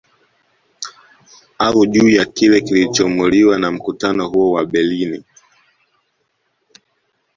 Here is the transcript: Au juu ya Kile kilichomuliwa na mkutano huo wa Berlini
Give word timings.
Au 1.59 1.85
juu 1.93 2.09
ya 2.09 2.25
Kile 2.25 2.61
kilichomuliwa 2.61 3.59
na 3.59 3.71
mkutano 3.71 4.27
huo 4.27 4.51
wa 4.51 4.65
Berlini 4.65 5.23